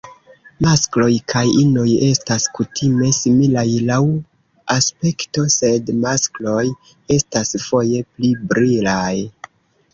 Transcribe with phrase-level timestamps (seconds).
[0.65, 3.99] Maskloj kaj inoj estas kutime similaj laŭ
[4.79, 6.67] aspekto, sed maskloj
[7.21, 9.17] estas foje pli brilaj.